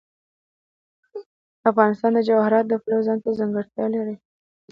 افغانستان 1.69 2.11
د 2.15 2.19
جواهرات 2.29 2.65
د 2.67 2.73
پلوه 2.83 3.01
ځانته 3.07 3.29
ځانګړتیا 3.39 3.85
لري. 3.95 4.15